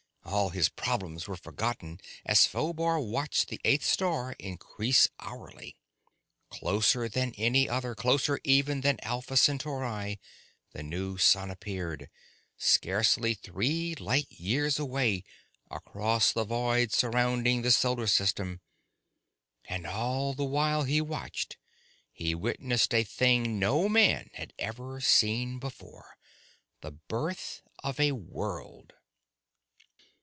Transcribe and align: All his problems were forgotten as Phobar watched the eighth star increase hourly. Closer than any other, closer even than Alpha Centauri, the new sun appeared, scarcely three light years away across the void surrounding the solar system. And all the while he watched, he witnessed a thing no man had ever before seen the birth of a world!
All 0.23 0.49
his 0.51 0.69
problems 0.69 1.27
were 1.27 1.35
forgotten 1.35 1.99
as 2.25 2.45
Phobar 2.47 3.01
watched 3.01 3.49
the 3.49 3.59
eighth 3.65 3.83
star 3.83 4.33
increase 4.39 5.09
hourly. 5.19 5.75
Closer 6.49 7.09
than 7.09 7.33
any 7.37 7.67
other, 7.67 7.95
closer 7.95 8.39
even 8.45 8.79
than 8.79 8.97
Alpha 9.01 9.35
Centauri, 9.35 10.21
the 10.71 10.83
new 10.83 11.17
sun 11.17 11.51
appeared, 11.51 12.09
scarcely 12.55 13.33
three 13.33 13.93
light 13.95 14.31
years 14.31 14.79
away 14.79 15.25
across 15.69 16.31
the 16.31 16.45
void 16.45 16.93
surrounding 16.93 17.61
the 17.61 17.71
solar 17.71 18.07
system. 18.07 18.61
And 19.65 19.85
all 19.85 20.33
the 20.33 20.45
while 20.45 20.83
he 20.83 21.01
watched, 21.01 21.57
he 22.13 22.33
witnessed 22.35 22.93
a 22.93 23.03
thing 23.03 23.59
no 23.59 23.89
man 23.89 24.29
had 24.33 24.53
ever 24.57 24.95
before 24.95 25.01
seen 25.01 25.59
the 25.59 26.91
birth 27.09 27.63
of 27.83 27.99
a 27.99 28.13
world! 28.13 28.93